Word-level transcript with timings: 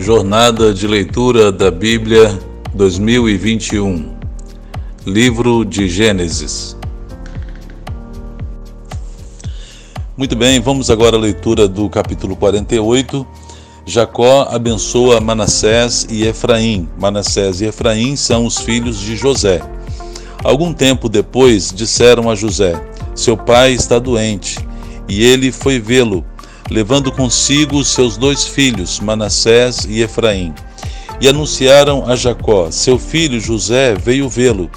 Jornada 0.00 0.72
de 0.72 0.86
Leitura 0.86 1.50
da 1.50 1.72
Bíblia 1.72 2.38
2021 2.72 4.14
Livro 5.04 5.64
de 5.64 5.88
Gênesis 5.88 6.76
Muito 10.16 10.36
bem, 10.36 10.60
vamos 10.60 10.88
agora 10.88 11.16
à 11.16 11.18
leitura 11.18 11.66
do 11.66 11.90
capítulo 11.90 12.36
48. 12.36 13.26
Jacó 13.84 14.42
abençoa 14.48 15.20
Manassés 15.20 16.06
e 16.08 16.24
Efraim. 16.24 16.88
Manassés 16.96 17.60
e 17.60 17.66
Efraim 17.66 18.14
são 18.14 18.46
os 18.46 18.58
filhos 18.58 19.00
de 19.00 19.16
José. 19.16 19.60
Algum 20.44 20.72
tempo 20.72 21.08
depois 21.08 21.72
disseram 21.74 22.30
a 22.30 22.36
José: 22.36 22.80
Seu 23.16 23.36
pai 23.36 23.72
está 23.72 23.98
doente, 23.98 24.58
e 25.08 25.24
ele 25.24 25.50
foi 25.50 25.80
vê-lo 25.80 26.24
levando 26.70 27.10
consigo 27.10 27.82
seus 27.84 28.16
dois 28.16 28.46
filhos, 28.46 29.00
Manassés 29.00 29.86
e 29.88 30.02
Efraim. 30.02 30.54
E 31.20 31.28
anunciaram 31.28 32.08
a 32.08 32.14
Jacó: 32.14 32.70
Seu 32.70 32.98
filho 32.98 33.40
José 33.40 33.94
veio 33.94 34.28
vê-lo. 34.28 34.70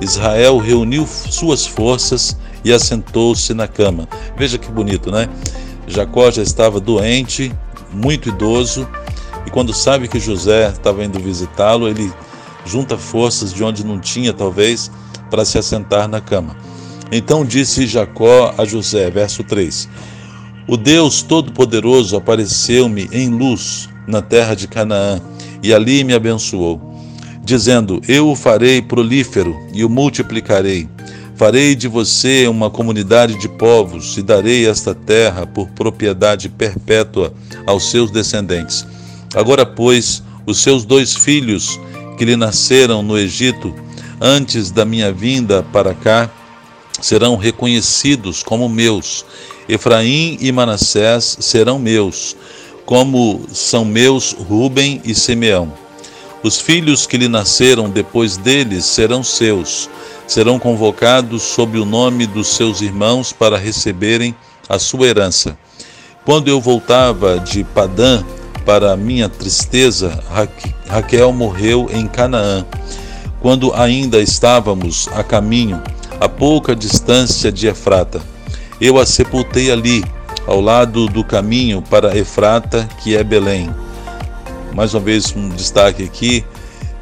Israel 0.00 0.58
reuniu 0.58 1.06
suas 1.06 1.66
forças 1.66 2.36
e 2.64 2.72
assentou-se 2.72 3.54
na 3.54 3.68
cama. 3.68 4.08
Veja 4.36 4.58
que 4.58 4.70
bonito, 4.70 5.10
né? 5.10 5.28
Jacó 5.86 6.30
já 6.30 6.42
estava 6.42 6.80
doente, 6.80 7.52
muito 7.92 8.28
idoso, 8.28 8.88
e 9.46 9.50
quando 9.50 9.72
sabe 9.72 10.08
que 10.08 10.18
José 10.18 10.68
estava 10.68 11.04
indo 11.04 11.18
visitá-lo, 11.20 11.88
ele 11.88 12.12
junta 12.64 12.98
forças 12.98 13.54
de 13.54 13.62
onde 13.62 13.86
não 13.86 14.00
tinha, 14.00 14.32
talvez, 14.32 14.90
para 15.30 15.44
se 15.44 15.56
assentar 15.56 16.08
na 16.08 16.20
cama. 16.20 16.56
Então 17.12 17.44
disse 17.44 17.86
Jacó 17.86 18.52
a 18.58 18.64
José, 18.64 19.08
verso 19.10 19.44
3: 19.44 19.88
o 20.68 20.76
Deus 20.76 21.22
Todo-Poderoso 21.22 22.16
apareceu-me 22.16 23.08
em 23.12 23.28
luz 23.28 23.88
na 24.06 24.20
terra 24.20 24.54
de 24.54 24.66
Canaã 24.66 25.20
e 25.62 25.72
ali 25.72 26.02
me 26.02 26.12
abençoou, 26.12 26.80
dizendo: 27.44 28.00
Eu 28.08 28.28
o 28.28 28.36
farei 28.36 28.82
prolífero 28.82 29.54
e 29.72 29.84
o 29.84 29.88
multiplicarei. 29.88 30.88
Farei 31.36 31.74
de 31.74 31.86
você 31.86 32.48
uma 32.48 32.70
comunidade 32.70 33.38
de 33.38 33.48
povos 33.48 34.16
e 34.16 34.22
darei 34.22 34.66
esta 34.66 34.94
terra 34.94 35.46
por 35.46 35.68
propriedade 35.68 36.48
perpétua 36.48 37.32
aos 37.66 37.90
seus 37.90 38.10
descendentes. 38.10 38.86
Agora, 39.34 39.66
pois, 39.66 40.22
os 40.46 40.58
seus 40.58 40.84
dois 40.84 41.14
filhos 41.14 41.78
que 42.16 42.24
lhe 42.24 42.36
nasceram 42.36 43.02
no 43.02 43.18
Egito, 43.18 43.74
antes 44.18 44.70
da 44.70 44.84
minha 44.84 45.12
vinda 45.12 45.62
para 45.62 45.94
cá, 45.94 46.30
serão 47.02 47.36
reconhecidos 47.36 48.42
como 48.42 48.66
meus 48.66 49.24
Efraim 49.68 50.38
e 50.40 50.52
Manassés 50.52 51.38
serão 51.40 51.78
meus, 51.78 52.36
como 52.84 53.46
são 53.52 53.84
meus 53.84 54.32
Ruben 54.32 55.00
e 55.04 55.14
Simeão. 55.14 55.72
Os 56.42 56.60
filhos 56.60 57.06
que 57.06 57.16
lhe 57.16 57.28
nasceram 57.28 57.90
depois 57.90 58.36
deles 58.36 58.84
serão 58.84 59.24
seus, 59.24 59.90
serão 60.26 60.58
convocados 60.58 61.42
sob 61.42 61.78
o 61.78 61.84
nome 61.84 62.26
dos 62.26 62.48
seus 62.48 62.80
irmãos 62.80 63.32
para 63.32 63.58
receberem 63.58 64.34
a 64.68 64.78
sua 64.78 65.06
herança. 65.06 65.58
Quando 66.24 66.48
eu 66.48 66.60
voltava 66.60 67.38
de 67.40 67.64
Padã 67.64 68.22
para 68.64 68.96
minha 68.96 69.28
tristeza, 69.28 70.22
Raquel 70.88 71.32
morreu 71.32 71.88
em 71.92 72.06
Canaã. 72.06 72.64
Quando 73.40 73.72
ainda 73.74 74.20
estávamos 74.20 75.08
a 75.14 75.22
caminho, 75.22 75.82
a 76.20 76.28
pouca 76.28 76.74
distância 76.74 77.52
de 77.52 77.68
Efrata, 77.68 78.20
eu 78.80 78.98
a 78.98 79.06
sepultei 79.06 79.70
ali, 79.70 80.04
ao 80.46 80.60
lado 80.60 81.06
do 81.06 81.24
caminho 81.24 81.82
para 81.82 82.16
Efrata, 82.16 82.88
que 83.02 83.16
é 83.16 83.24
Belém. 83.24 83.68
Mais 84.74 84.94
uma 84.94 85.00
vez 85.00 85.34
um 85.34 85.48
destaque 85.48 86.04
aqui. 86.04 86.44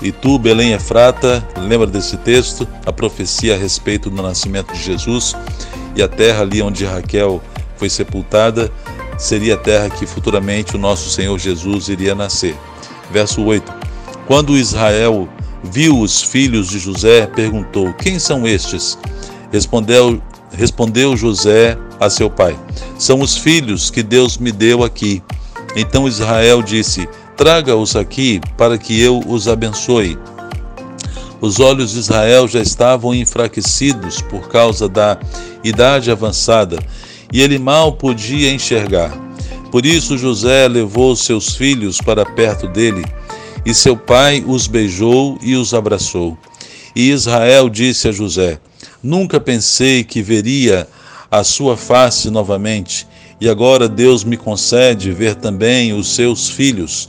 E 0.00 0.12
tu, 0.12 0.38
Belém 0.38 0.72
Efrata, 0.72 1.46
lembra 1.56 1.86
desse 1.86 2.16
texto? 2.18 2.66
A 2.86 2.92
profecia 2.92 3.54
a 3.54 3.58
respeito 3.58 4.08
do 4.08 4.22
nascimento 4.22 4.72
de 4.72 4.82
Jesus 4.82 5.36
e 5.94 6.02
a 6.02 6.08
terra 6.08 6.42
ali 6.42 6.62
onde 6.62 6.84
Raquel 6.84 7.42
foi 7.76 7.90
sepultada 7.90 8.70
seria 9.18 9.54
a 9.54 9.58
terra 9.58 9.90
que 9.90 10.06
futuramente 10.06 10.76
o 10.76 10.78
nosso 10.78 11.10
Senhor 11.10 11.36
Jesus 11.38 11.88
iria 11.88 12.14
nascer. 12.14 12.56
Verso 13.10 13.42
8. 13.42 13.72
Quando 14.26 14.56
Israel 14.56 15.28
viu 15.64 15.98
os 16.00 16.22
filhos 16.22 16.68
de 16.68 16.78
José, 16.78 17.26
perguntou: 17.26 17.92
Quem 17.94 18.18
são 18.18 18.46
estes? 18.46 18.96
Respondeu 19.50 20.22
Respondeu 20.52 21.16
José 21.16 21.78
a 22.00 22.08
seu 22.08 22.30
pai: 22.30 22.58
São 22.98 23.20
os 23.20 23.36
filhos 23.36 23.90
que 23.90 24.02
Deus 24.02 24.38
me 24.38 24.50
deu 24.50 24.82
aqui. 24.82 25.22
Então 25.76 26.08
Israel 26.08 26.62
disse: 26.62 27.08
Traga-os 27.36 27.94
aqui 27.94 28.40
para 28.56 28.78
que 28.78 29.00
eu 29.00 29.20
os 29.26 29.46
abençoe. 29.46 30.18
Os 31.40 31.60
olhos 31.60 31.92
de 31.92 32.00
Israel 32.00 32.48
já 32.48 32.60
estavam 32.60 33.14
enfraquecidos 33.14 34.20
por 34.22 34.48
causa 34.48 34.88
da 34.88 35.18
idade 35.62 36.10
avançada 36.10 36.78
e 37.32 37.40
ele 37.40 37.58
mal 37.58 37.92
podia 37.92 38.52
enxergar. 38.52 39.12
Por 39.70 39.86
isso 39.86 40.18
José 40.18 40.66
levou 40.66 41.14
seus 41.14 41.54
filhos 41.54 42.00
para 42.00 42.24
perto 42.24 42.66
dele 42.66 43.04
e 43.64 43.74
seu 43.74 43.96
pai 43.96 44.42
os 44.46 44.66
beijou 44.66 45.38
e 45.42 45.54
os 45.54 45.74
abraçou. 45.74 46.36
E 46.96 47.10
Israel 47.10 47.68
disse 47.68 48.08
a 48.08 48.12
José: 48.12 48.58
Nunca 49.02 49.38
pensei 49.38 50.02
que 50.02 50.20
veria 50.22 50.88
a 51.30 51.44
sua 51.44 51.76
face 51.76 52.30
novamente, 52.30 53.06
e 53.40 53.48
agora 53.48 53.88
Deus 53.88 54.24
me 54.24 54.36
concede 54.36 55.12
ver 55.12 55.36
também 55.36 55.92
os 55.92 56.14
seus 56.14 56.48
filhos. 56.50 57.08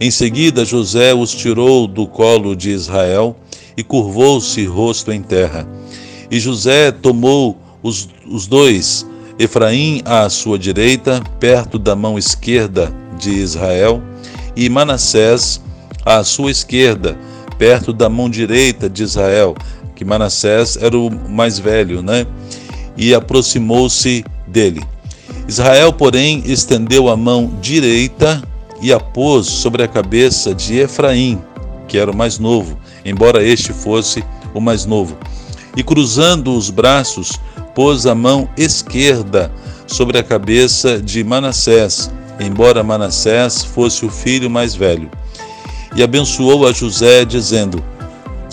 Em 0.00 0.10
seguida, 0.10 0.64
José 0.64 1.14
os 1.14 1.34
tirou 1.34 1.86
do 1.86 2.06
colo 2.06 2.54
de 2.54 2.70
Israel 2.70 3.36
e 3.76 3.82
curvou-se 3.82 4.64
rosto 4.66 5.10
em 5.10 5.22
terra. 5.22 5.66
E 6.30 6.38
José 6.38 6.92
tomou 6.92 7.58
os, 7.82 8.08
os 8.26 8.46
dois, 8.46 9.06
Efraim 9.38 10.02
à 10.04 10.28
sua 10.28 10.58
direita, 10.58 11.22
perto 11.40 11.78
da 11.78 11.96
mão 11.96 12.18
esquerda 12.18 12.94
de 13.18 13.30
Israel, 13.30 14.02
e 14.54 14.68
Manassés 14.68 15.60
à 16.04 16.22
sua 16.22 16.50
esquerda, 16.50 17.18
perto 17.58 17.92
da 17.92 18.08
mão 18.08 18.30
direita 18.30 18.88
de 18.88 19.02
Israel, 19.02 19.54
que 19.96 20.04
Manassés 20.04 20.76
era 20.76 20.96
o 20.96 21.10
mais 21.10 21.58
velho, 21.58 22.02
né? 22.02 22.26
E 22.96 23.14
aproximou-se 23.14 24.24
dele. 24.46 24.82
Israel, 25.48 25.92
porém, 25.92 26.42
estendeu 26.44 27.08
a 27.08 27.16
mão 27.16 27.50
direita 27.60 28.42
e 28.80 28.92
a 28.92 29.00
pôs 29.00 29.46
sobre 29.46 29.82
a 29.82 29.88
cabeça 29.88 30.54
de 30.54 30.78
Efraim, 30.78 31.40
que 31.88 31.98
era 31.98 32.10
o 32.10 32.16
mais 32.16 32.38
novo, 32.38 32.78
embora 33.04 33.42
este 33.42 33.72
fosse 33.72 34.22
o 34.54 34.60
mais 34.60 34.84
novo. 34.84 35.16
E 35.76 35.82
cruzando 35.82 36.54
os 36.54 36.70
braços, 36.70 37.32
pôs 37.74 38.06
a 38.06 38.14
mão 38.14 38.48
esquerda 38.56 39.50
sobre 39.86 40.18
a 40.18 40.22
cabeça 40.22 41.00
de 41.00 41.22
Manassés, 41.24 42.10
embora 42.40 42.82
Manassés 42.82 43.64
fosse 43.64 44.04
o 44.04 44.10
filho 44.10 44.50
mais 44.50 44.74
velho. 44.74 45.10
E 45.94 46.02
abençoou 46.02 46.66
a 46.66 46.72
José, 46.72 47.24
dizendo: 47.24 47.82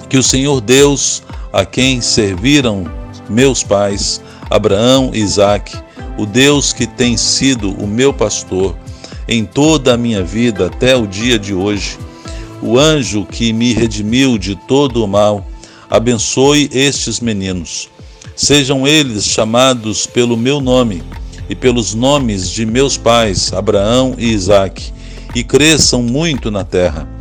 Que 0.07 0.17
o 0.17 0.23
Senhor 0.23 0.61
Deus 0.61 1.23
a 1.53 1.63
quem 1.63 2.01
serviram 2.01 2.83
meus 3.29 3.63
pais, 3.63 4.19
Abraão 4.49 5.11
e 5.13 5.19
Isaque, 5.19 5.77
o 6.17 6.25
Deus 6.25 6.73
que 6.73 6.87
tem 6.87 7.15
sido 7.15 7.71
o 7.71 7.87
meu 7.87 8.11
pastor 8.11 8.75
em 9.27 9.45
toda 9.45 9.93
a 9.93 9.97
minha 9.97 10.23
vida 10.23 10.65
até 10.65 10.95
o 10.95 11.07
dia 11.07 11.37
de 11.37 11.53
hoje, 11.53 11.97
o 12.61 12.77
anjo 12.77 13.25
que 13.25 13.53
me 13.53 13.71
redimiu 13.71 14.37
de 14.37 14.55
todo 14.55 15.03
o 15.03 15.07
mal, 15.07 15.45
abençoe 15.89 16.69
estes 16.73 17.19
meninos. 17.19 17.89
Sejam 18.35 18.87
eles 18.87 19.25
chamados 19.25 20.07
pelo 20.07 20.35
meu 20.35 20.59
nome 20.59 21.03
e 21.47 21.55
pelos 21.55 21.93
nomes 21.93 22.49
de 22.49 22.65
meus 22.65 22.97
pais, 22.97 23.53
Abraão 23.53 24.15
e 24.17 24.31
Isaque, 24.31 24.91
e 25.35 25.43
cresçam 25.43 26.01
muito 26.01 26.49
na 26.49 26.63
terra. 26.63 27.12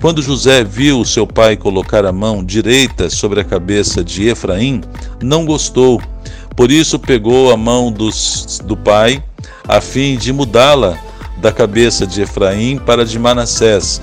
Quando 0.00 0.22
José 0.22 0.62
viu 0.62 1.04
seu 1.04 1.26
pai 1.26 1.56
colocar 1.56 2.06
a 2.06 2.12
mão 2.12 2.44
direita 2.44 3.10
sobre 3.10 3.40
a 3.40 3.44
cabeça 3.44 4.04
de 4.04 4.28
Efraim, 4.28 4.80
não 5.20 5.44
gostou. 5.44 6.00
Por 6.54 6.70
isso 6.70 7.00
pegou 7.00 7.52
a 7.52 7.56
mão 7.56 7.90
dos, 7.90 8.60
do 8.64 8.76
pai, 8.76 9.20
a 9.66 9.80
fim 9.80 10.16
de 10.16 10.32
mudá-la 10.32 10.96
da 11.38 11.50
cabeça 11.50 12.06
de 12.06 12.22
Efraim 12.22 12.78
para 12.78 13.04
de 13.04 13.18
Manassés. 13.18 14.00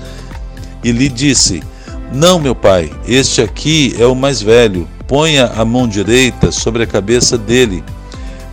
E 0.84 0.92
lhe 0.92 1.08
disse: 1.08 1.64
Não, 2.12 2.40
meu 2.40 2.54
pai, 2.54 2.92
este 3.08 3.42
aqui 3.42 3.96
é 3.98 4.06
o 4.06 4.14
mais 4.14 4.42
velho. 4.42 4.86
Ponha 5.08 5.46
a 5.56 5.64
mão 5.64 5.88
direita 5.88 6.52
sobre 6.52 6.84
a 6.84 6.88
cabeça 6.88 7.38
dele. 7.38 7.82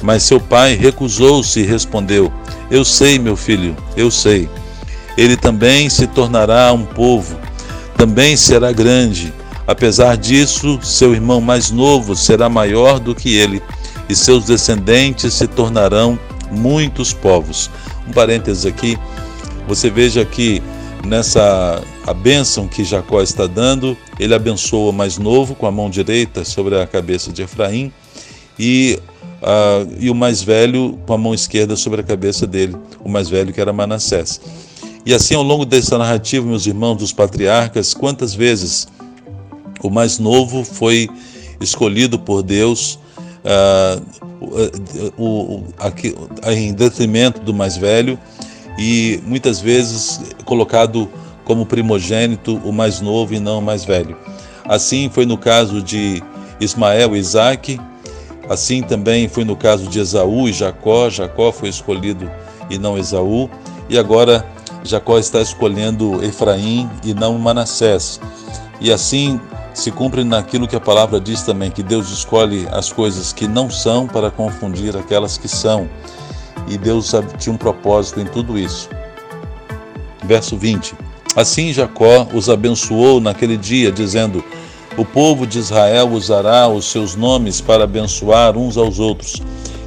Mas 0.01 0.23
seu 0.23 0.41
pai 0.41 0.77
recusou-se 0.77 1.59
e 1.59 1.67
respondeu: 1.67 2.33
Eu 2.71 2.85
sei, 2.85 3.19
meu 3.19 3.37
filho, 3.37 3.77
eu 3.97 4.13
sei 4.13 4.49
ele 5.17 5.37
também 5.37 5.89
se 5.89 6.07
tornará 6.07 6.73
um 6.73 6.85
povo, 6.85 7.39
também 7.97 8.37
será 8.37 8.73
grande. 8.73 9.33
Apesar 9.67 10.17
disso, 10.17 10.79
seu 10.83 11.15
irmão 11.15 11.41
mais 11.41 11.71
novo 11.71 12.17
será 12.17 12.49
maior 12.49 12.99
do 12.99 13.15
que 13.15 13.37
ele, 13.37 13.63
e 14.09 14.15
seus 14.15 14.45
descendentes 14.45 15.35
se 15.35 15.47
tornarão 15.47 16.19
muitos 16.51 17.13
povos. 17.13 17.71
Um 18.09 18.13
parênteses 18.13 18.67
aqui, 18.67 18.99
você 19.69 19.89
veja 19.89 20.25
que 20.25 20.63
nessa 21.05 21.83
a 22.07 22.13
bênção 22.13 22.67
que 22.67 22.85
Jacó 22.85 23.23
está 23.23 23.47
dando, 23.47 23.97
ele 24.19 24.35
abençoa 24.35 24.91
o 24.91 24.93
mais 24.93 25.19
novo 25.19 25.55
com 25.55 25.67
a 25.67 25.71
mão 25.71 25.89
direita 25.89 26.45
sobre 26.45 26.81
a 26.81 26.87
cabeça 26.87 27.33
de 27.33 27.43
Efraim 27.43 27.93
e, 28.59 28.99
uh, 29.41 29.89
e 30.01 30.11
o 30.11 30.15
mais 30.15 30.43
velho 30.43 30.99
com 31.07 31.15
a 31.15 31.19
mão 31.19 31.33
esquerda 31.33 31.77
sobre 31.77 32.01
a 32.01 32.05
cabeça 32.05 32.47
dele, 32.47 32.77
o 33.05 33.09
mais 33.09 33.29
velho 33.29 33.53
que 33.53 33.61
era 33.61 33.73
Manassés. 33.73 34.41
E 35.05 35.13
assim, 35.13 35.35
ao 35.35 35.43
longo 35.43 35.65
dessa 35.65 35.99
narrativa, 35.99 36.47
meus 36.47 36.67
irmãos, 36.67 36.97
dos 36.97 37.13
patriarcas, 37.13 37.93
quantas 37.93 38.35
vezes 38.35 38.87
o 39.83 39.91
mais 39.91 40.19
novo 40.19 40.65
foi 40.65 41.09
escolhido 41.61 42.19
por 42.19 42.43
Deus 42.43 42.99
uh, 43.45 44.03
o, 45.17 45.25
o, 45.25 45.65
aqui, 45.79 46.15
em 46.47 46.73
detrimento 46.73 47.41
do 47.41 47.53
mais 47.53 47.77
velho 47.77 48.19
e 48.79 49.21
muitas 49.27 49.61
vezes 49.61 50.21
colocado 50.45 51.09
como 51.45 51.67
primogênito 51.67 52.61
o 52.65 52.73
mais 52.73 53.01
novo 53.01 53.35
e 53.35 53.41
não 53.41 53.59
o 53.59 53.63
mais 53.63 53.85
velho. 53.85 54.17
Assim 54.65 55.11
foi 55.13 55.27
no 55.27 55.37
caso 55.37 55.83
de 55.83 56.23
Ismael 56.61 57.17
e 57.17 57.19
Isaac, 57.19 57.81
assim 58.49 58.83
também 58.83 59.29
foi 59.29 59.45
no 59.45 59.57
caso 59.57 59.89
de 59.89 59.99
Esaú 59.99 60.49
e 60.49 60.53
Jacó. 60.53 61.11
Jacó 61.11 61.51
foi 61.51 61.69
escolhido 61.69 62.31
e 62.71 62.79
não 62.79 62.97
Esaú, 62.97 63.51
e 63.89 63.99
agora 63.99 64.47
Jacó 64.85 65.19
está 65.19 65.41
escolhendo 65.41 66.23
Efraim 66.25 66.91
e 67.05 67.15
não 67.15 67.39
Manassés. 67.39 68.21
E 68.81 68.93
assim 68.93 69.41
se 69.75 69.91
cumpre 69.91 70.25
naquilo 70.25 70.69
que 70.69 70.77
a 70.77 70.81
palavra 70.81 71.21
diz 71.21 71.43
também, 71.43 71.71
que 71.71 71.83
Deus 71.83 72.11
escolhe 72.11 72.67
as 72.71 72.93
coisas 72.93 73.33
que 73.33 73.47
não 73.47 73.71
são 73.71 74.07
para 74.07 74.31
confundir 74.31 74.97
aquelas 74.97 75.39
que 75.39 75.49
são. 75.49 75.89
E 76.69 76.77
Deus 76.77 77.13
tinha 77.39 77.53
um 77.53 77.59
propósito 77.59 78.21
em 78.21 78.27
tudo 78.27 78.59
isso. 78.59 78.89
Verso 80.25 80.57
20. 80.57 80.95
Assim 81.35 81.73
Jacó 81.73 82.29
os 82.35 82.49
abençoou 82.49 83.21
naquele 83.21 83.57
dia, 83.57 83.91
dizendo: 83.91 84.45
O 84.97 85.05
povo 85.05 85.47
de 85.47 85.59
Israel 85.59 86.11
usará 86.11 86.69
os 86.69 86.85
seus 86.85 87.17
nomes 87.17 87.61
para 87.61 87.85
abençoar 87.85 88.57
uns 88.57 88.77
aos 88.77 88.99
outros. 88.99 89.41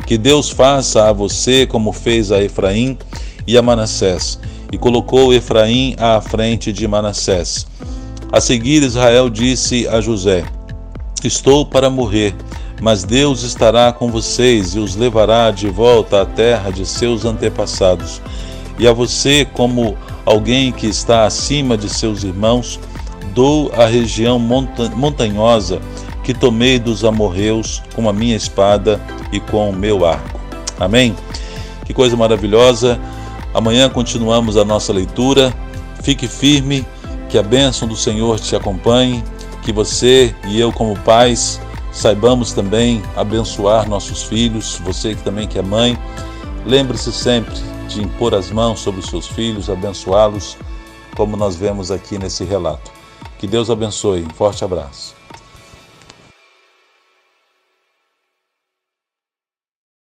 Que 0.08 0.18
Deus 0.18 0.50
faça 0.50 1.08
a 1.08 1.14
você 1.14 1.66
como 1.66 1.92
fez 1.92 2.32
a 2.32 2.42
Efraim 2.42 2.98
e 3.48 3.58
a 3.58 3.62
Manassés. 3.62 4.40
E 4.76 4.78
colocou 4.78 5.34
Efraim 5.34 5.96
à 5.98 6.20
frente 6.20 6.74
de 6.74 6.86
Manassés. 6.86 7.66
A 8.30 8.42
seguir, 8.42 8.84
Israel 8.84 9.30
disse 9.30 9.88
a 9.88 10.02
José: 10.02 10.44
Estou 11.24 11.66
para 11.66 11.90
morrer, 11.90 12.36
mas 12.82 13.06
Deus 13.06 13.44
estará 13.44 13.94
com 13.94 14.12
vocês 14.12 14.76
e 14.76 14.80
os 14.80 14.98
levará 14.98 15.50
de 15.50 15.70
volta 15.70 16.24
à 16.24 16.26
terra 16.26 16.72
de 16.72 16.86
seus 16.86 17.24
antepassados. 17.24 18.22
E 18.78 18.86
a 18.86 18.92
você, 18.92 19.46
como 19.46 19.96
alguém 20.26 20.74
que 20.74 20.88
está 20.88 21.26
acima 21.26 21.78
de 21.78 21.88
seus 21.88 22.26
irmãos, 22.26 22.78
dou 23.34 23.72
a 23.78 23.86
região 23.86 24.38
montanhosa 24.38 25.82
que 26.22 26.34
tomei 26.34 26.80
dos 26.80 27.06
amorreus 27.06 27.82
com 27.96 28.10
a 28.10 28.14
minha 28.14 28.36
espada 28.36 29.00
e 29.32 29.40
com 29.40 29.70
o 29.70 29.74
meu 29.74 30.06
arco. 30.06 30.38
Amém? 30.78 31.16
Que 31.86 31.94
coisa 31.94 32.18
maravilhosa. 32.18 33.00
Amanhã 33.56 33.90
continuamos 33.90 34.58
a 34.58 34.66
nossa 34.66 34.92
leitura. 34.92 35.56
Fique 36.04 36.28
firme 36.28 36.86
que 37.30 37.38
a 37.38 37.42
bênção 37.42 37.88
do 37.88 37.96
Senhor 37.96 38.38
te 38.38 38.54
acompanhe, 38.54 39.24
que 39.64 39.72
você 39.72 40.36
e 40.46 40.60
eu, 40.60 40.74
como 40.74 41.00
pais, 41.00 41.62
saibamos 41.90 42.52
também 42.52 43.02
abençoar 43.16 43.88
nossos 43.88 44.24
filhos, 44.24 44.78
você 44.84 45.16
que 45.16 45.24
também 45.24 45.48
que 45.48 45.58
é 45.58 45.62
mãe. 45.62 45.98
Lembre-se 46.66 47.14
sempre 47.14 47.56
de 47.88 48.02
impor 48.02 48.36
as 48.36 48.52
mãos 48.52 48.82
sobre 48.82 49.00
os 49.00 49.08
seus 49.08 49.26
filhos, 49.26 49.70
abençoá-los, 49.70 50.58
como 51.16 51.38
nós 51.38 51.56
vemos 51.56 51.92
aqui 51.92 52.20
nesse 52.20 52.44
relato. 52.44 52.92
Que 53.40 53.48
Deus 53.48 53.70
abençoe. 53.70 54.24
Um 54.24 54.34
forte 54.36 54.66
abraço. 54.66 55.15